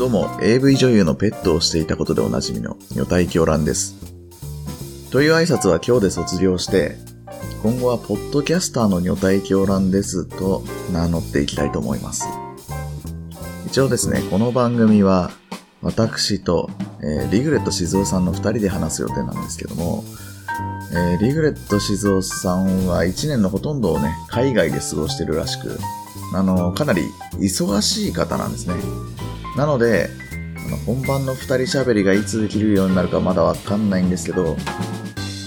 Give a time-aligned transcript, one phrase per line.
[0.00, 3.96] どうも、AV 女優のペットをしていたことでおなじみの女体狂乱です。
[5.10, 6.96] という挨拶は今日で卒業して、
[7.62, 12.26] 今後はポッドキャスターの女体狂乱ですと名乗っていきたいと思います。
[13.66, 15.32] 一応ですね、この番組は
[15.82, 16.70] 私と、
[17.02, 20.02] えーリグレット静雄さんの二人で話す予定なんですけども、
[20.92, 25.78] えーリグレット静雄さんは一年のほとんどをね、海外で過ごしてるらしく、
[26.32, 27.02] あの、かなり
[27.34, 28.76] 忙しい方なんですね。
[29.60, 30.08] なので、
[30.66, 34.56] あの本番の二人喋りがいつできるようになるかまだわかんないんですけど、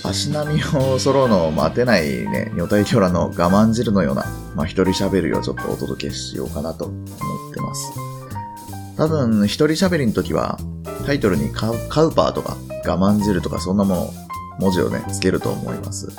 [0.03, 4.23] 足並みを揃うのを待てないね、女体狂乱の我慢汁のような、
[4.55, 7.05] まあ、一人喋りをちょっとお届けしようかなと思
[7.49, 7.91] ってます。
[8.97, 10.59] 多分、一人喋りの時は、
[11.07, 12.55] タイトルにカウカウパーとか
[12.85, 14.13] 我慢汁とかそんなもの、
[14.59, 16.09] 文字をね、つけると思います。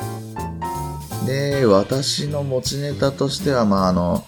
[1.27, 4.25] で、私の持ちネタとしては、まあ、あの、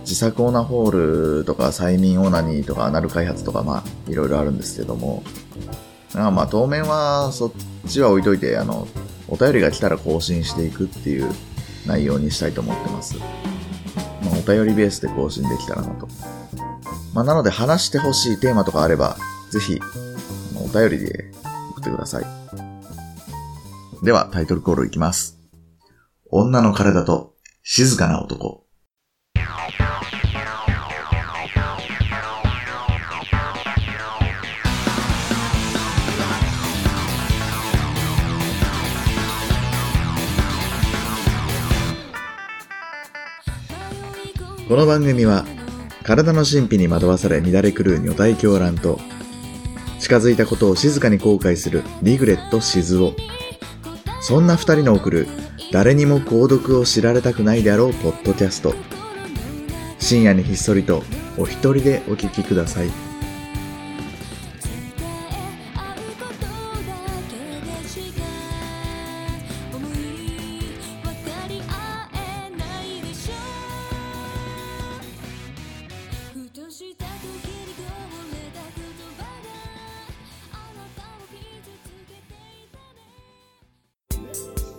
[0.00, 5.22] 自作オナホールとか催眠オナニーとかアナル開発とか、まあ、いろいろあるんですけども、
[6.14, 7.52] あまあ、当面はそっ
[7.86, 8.88] ちは置いといて、あの、
[9.28, 11.30] お便りが来たら更新していくっていう
[11.86, 13.16] 内容にしたいと思ってます。
[13.18, 13.24] ま
[14.34, 16.08] あ、お便りベースで更新できたらなと。
[17.14, 19.16] まあ、なので話してほしいテーマとかあれば、
[19.50, 19.80] ぜひ、
[20.56, 21.30] お便りで
[21.72, 22.24] 送ってください。
[24.04, 25.38] では、タイトルコールいきます。
[26.30, 28.69] 女の体と静かな男。
[44.70, 45.44] この番組は
[46.04, 49.00] 体の神秘に惑わされ乱れ狂う女体狂乱と
[49.98, 53.10] 近づいたことを静かに後悔するリグレット静雄
[54.20, 55.26] そんな2人の送る
[55.72, 58.72] 誰にも購読を知られたくないであろうポッドキャスト。
[59.98, 61.02] 深夜にひっそりと
[61.36, 63.09] お一人でお聴きください。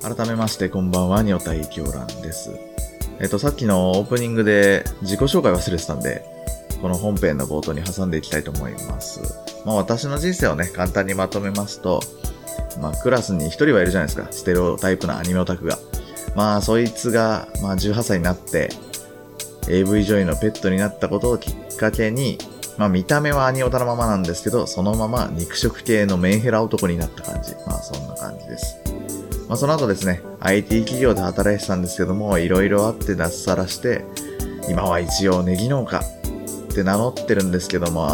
[0.02, 2.52] 改めましてこんばんは女体狂乱です
[3.20, 6.26] えっとさっきのオープニングで自己紹介忘れてたんで
[6.82, 9.22] この本編の冒頭に挟んでいきたいと思います
[9.66, 12.02] まあ私の人生をね簡単にまとめますと
[12.82, 15.78] まあクラスに一人はいるじゃないですかステレオタイプなアニメオタクが
[16.36, 18.70] まあそいつがまあ18歳になって
[19.68, 22.38] AV 女優のペットになったことをきっかけに、
[22.78, 27.54] まあ見た目はアニオタのままなんですけど、そのまま肉食系のメンヘラ男になった感じ。
[27.68, 28.81] まあそんな感じです。
[29.52, 34.06] まあその後ですね、IT 企業で働いてたんですけども、いろいろあって脱サラして、
[34.70, 38.08] 今は一応ネギ農家って名乗ってるんですけども、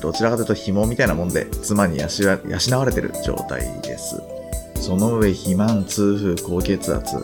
[0.00, 2.06] どちらかというと紐みたいなもんで、妻に養
[2.78, 4.22] われてる状態です。
[4.80, 7.14] その上、肥満、痛風、高血圧、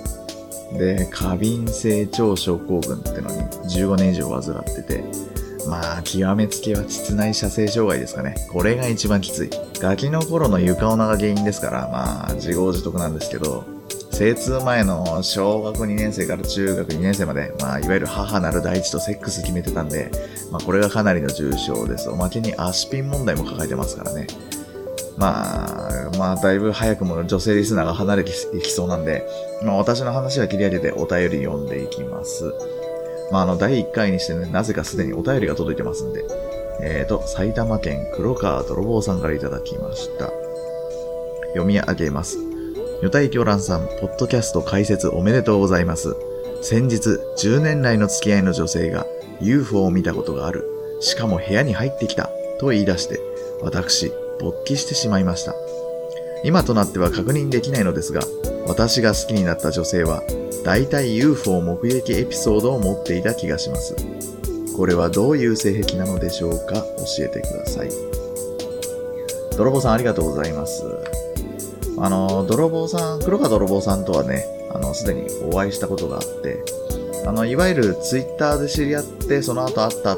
[0.75, 3.41] で、過敏性腸症候群ってのに
[3.75, 5.05] 15年以上患ってて、
[5.69, 8.35] まあ、極めつけは膣内射精障害ですかね。
[8.51, 9.51] これが一番きつい。
[9.79, 13.65] ガキの頃の床女が原因ですから、まあ、自業自得なんですけど、
[14.13, 20.11] 精通前の小学2年生から中学2年生まで、まあ、いわゆる母なる大地とセックス決めてたんで、
[20.51, 22.11] まあ、これがかなりの重症です。
[22.11, 24.27] おまけに足ピン問題も抱えてますからね。
[25.17, 29.27] まあ、まあ、だいぶ早くも女性リスナーが離れていきそうなんで、
[29.63, 32.53] まあ、私の話は切り上げてお便り読んでいきます。
[33.31, 36.25] まあ、あの、第1回にしてね、なぜかすでにお便りが届いてますんで、
[36.83, 40.31] えーと、埼玉県黒川泥棒さんからいただきました。
[41.49, 42.39] 読み上げます。
[43.03, 46.15] 女体狂乱さん、ポッドキャスト開設おめでとうございます。
[46.63, 49.07] 先日、10年来の付き合いの女性が
[49.41, 50.65] UFO を見たことがある。
[51.01, 52.31] しかも部屋に入ってきた。
[52.59, 53.21] と言い出して、
[53.63, 55.55] 私、勃起してしまいました。
[56.45, 58.21] 今となっては確認できないのですが、
[58.67, 60.23] 私が好きになった女性は、
[60.65, 63.97] 大体 UFO 目撃エピソードを持っていた気がします。
[64.77, 66.75] これはどういう性癖なのでしょうか？
[67.17, 67.91] 教えてください。
[69.57, 70.83] 泥棒さんありがとうございます。
[71.99, 76.65] あの、泥棒さん、黒川泥棒さんとはね、あの、すでにお会いしたことがあって、
[77.27, 80.17] あの、いわゆるツイッターで知り合って、その後会った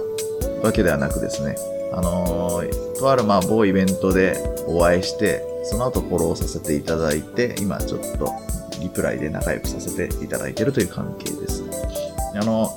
[0.63, 1.57] わけではなくですね、
[1.93, 2.63] あの
[2.99, 4.37] とあるまあ某イベントで
[4.69, 8.33] お会いして、その後フォローさせていただいて、今ちょっと
[8.81, 11.65] リプライで仲良くさせていただいているという関係です。
[12.35, 12.71] あの、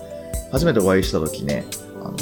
[0.51, 1.65] 初めてお会いした時ね、
[2.03, 2.17] あの、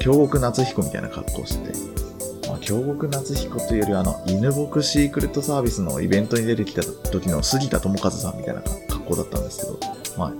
[0.00, 9.78] 京極夏彦みたいな格好してて、まあ、京極夏彦というよりあの、犬牧シークレットサービスのイベントに出てきた時の杉田智和さんみたいな格好だったんですけど、
[10.18, 10.32] まあ、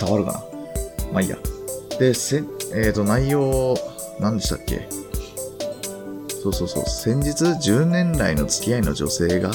[0.00, 0.42] 伝わるかな
[1.12, 1.36] まあいいや。
[1.98, 2.42] で、せ、
[2.74, 3.76] えっ、と、内容、
[4.18, 4.88] 何でしたっけ？
[6.42, 9.50] そうそうそう、先日10年来の付き合いの女性が、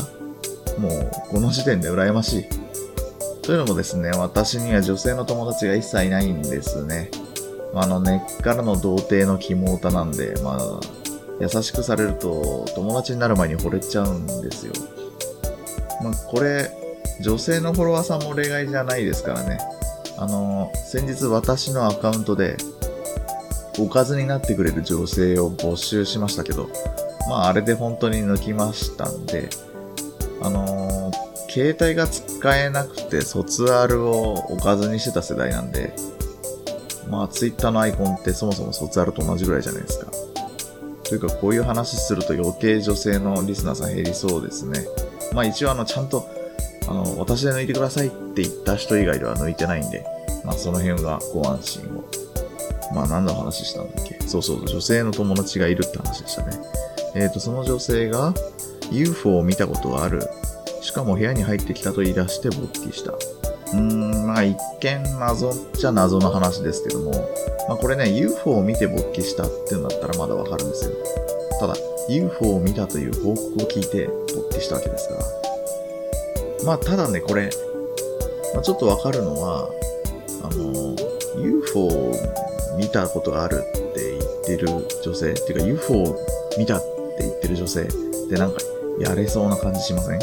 [0.77, 2.45] もうこの時点で羨ましい。
[3.41, 7.09] というのもですね、私には女性の友達が一切いないんですね。
[7.73, 10.79] まああの、根っからの童貞の肝オタなんで、まあ、
[11.39, 14.73] 優しくされると友達になる前に惚れちゃうんですよ。
[16.03, 16.71] まあ、これ、
[17.21, 19.59] 女性のフォロワーさんも例外じゃないですからね。
[20.17, 22.57] あの、先日私のアカウントで、
[23.79, 26.69] おかずになってくれる女性を募集しましたけど、
[27.29, 29.49] まああれで本当に抜きましたんで、
[30.41, 31.25] あのー
[31.55, 35.95] 携帯が使えなくて卒アルをおかずにしてた世代なんで、
[37.09, 40.11] まあツイッターのアイコンってそもそも卒アルと同じぐらいじゃないですか。
[41.05, 44.85] というかこういう話すると余計女性のリスナーさん減りそうですね。
[45.33, 46.27] まあ一応あのちゃんと、
[46.89, 50.05] あの、私で抜いてくださいって言った人以外では抜いてないんで、
[50.43, 52.24] まあその辺がご安心を。
[52.95, 54.17] まあ何の話したんだっけ？
[54.25, 56.57] そうそう、女性の友達がいるって話でしたね。
[57.13, 58.33] えっ、と、その女性が
[58.91, 60.27] UFO を見たことがある。
[60.81, 63.11] しかも部屋に入ってきたと言い出して勃起した。
[63.11, 67.11] うーん、まあ一見謎っちゃ謎の話ですけども、
[67.67, 70.91] まあこれね、UFO を見て勃起したっていうんだったらまだわかるんですよ。
[71.59, 71.75] ただ、
[72.07, 75.21] UFO を見たという報告を聞いて勃起したわけですから。
[76.65, 77.49] まあただね、これ、
[78.53, 79.69] まあ、ちょっとわかるのは、
[80.43, 80.95] あの、
[81.41, 82.13] UFO を
[82.77, 84.67] 見たことがあるって言ってる
[85.03, 86.25] 女性、っていうか UFO を
[86.57, 86.87] 見たって
[87.19, 87.87] 言ってる女性っ
[88.29, 88.57] てなんか
[88.99, 90.19] やれそうな感じしません？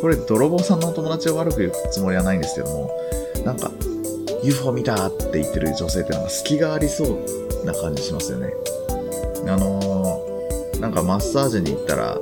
[0.00, 2.90] これ泥棒さんのお友達を悪く言うつもりはないんですけども、
[3.44, 3.70] なんか
[4.42, 8.52] UFO 見たって言ってる女性ってなんか隙がありそうな感じしますよね。
[9.46, 12.18] あのー、なんかマッサージに行ったら、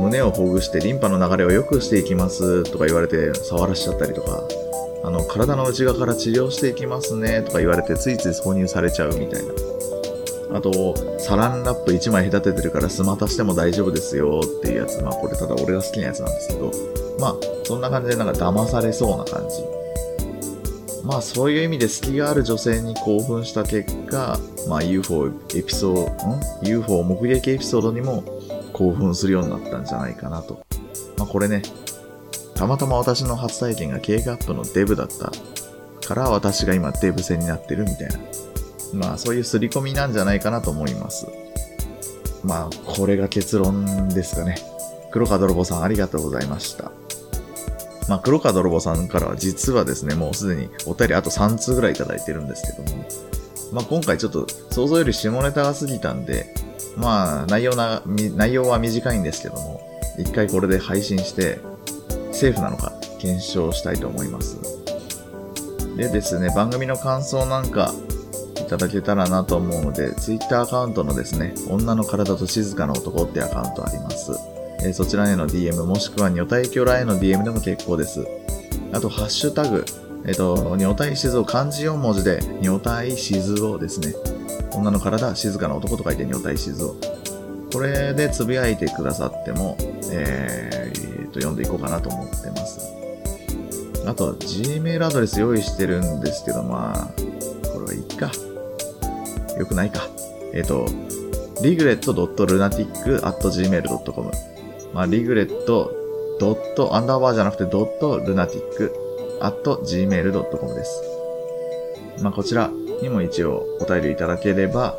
[0.00, 4.42] 胸をほぐしてリンパの流れを良くしていきますとか言われて触らしちゃったりとか、
[5.04, 9.52] あの、体の内側から治療していきますねとか言われてついつい挿入されちゃうみたいな。
[10.50, 15.00] あと、サランラップ1枚隔ててるからスマタしても大丈夫ですよっていうやつ。
[15.02, 16.72] まあこれただ俺が好きなやつなんですけど、
[17.18, 19.78] まあそんな感じでなんか騙されそうな感じ。
[21.04, 28.24] まあそういう意味で隙がある女性に興奮した結果、まあ UFO エピソード、ん ?UFO 目撃エピソードにも
[28.72, 30.64] 興奮するようになったんじゃないかなと。
[31.18, 31.62] まあこれね、
[32.58, 35.30] たまたま私の初体験が K カップのデブだった
[36.06, 38.18] から私が今デブ戦になってるみたいな。
[38.94, 41.28] まあそういう刷り込みなんじゃないかなと思います。
[42.42, 44.56] まあこれが結論ですかね。
[45.12, 46.90] 黒川泥棒さんありがとうございました。
[48.08, 53.04] まあ黒川泥棒さんからは実はですね、もうすでにお便りあと3通ぐらいいただいてるんですけども、
[53.72, 56.52] まあ今回ちょっと想像より下ネタが過ぎたんで、
[56.96, 59.80] まあ内容な、内容は短いんですけども、
[60.18, 61.60] 一回これで配信して、
[62.38, 64.58] セーフなのか検証したいと思います。
[65.96, 67.92] でですね、番組の感想なんか
[68.60, 74.30] いただけたらなと思うので、Twitter アカウントのですね、女の体と静かな男ってアカウントあります。
[74.80, 78.24] えーそちらへの DM もしくは女体キョラへの DM でも結構です。
[78.92, 79.84] あと、ハッシュタグ、
[80.24, 84.14] えっ、と、女体静を漢字4文字で、女体静をですね、
[84.72, 86.94] 女の体、静かな男と書いて女体静を。
[87.72, 89.76] これでつぶやいてくださっても、
[90.10, 92.80] えー、えと、読んでいこうかなと思ってます。
[94.06, 97.10] あとは Gmail アドレス用意してるんですけど、まあ、
[97.72, 98.30] これはいいか。
[99.58, 100.06] よくないか。
[100.54, 100.86] えっ、と、
[101.62, 104.30] regret.lunatic.gmail.com
[104.94, 105.48] まあ、regret.
[106.38, 108.94] ドット、アンダーバーじゃなくてドット、ルナティック、
[109.40, 111.02] gmail.com です。
[112.22, 112.70] まあ、こちら
[113.02, 114.96] にも一応お便りいただければ、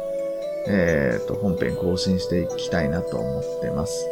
[0.68, 4.06] えっ、と、本編更新していきたいなと思ってます。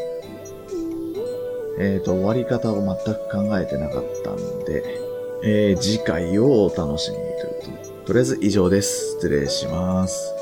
[1.79, 4.83] えっ、と、終わり方を全く考えてなかったんで、
[5.43, 8.05] えー次回をお楽しみにということで。
[8.07, 9.11] とりあえず以上です。
[9.15, 10.36] 失礼します。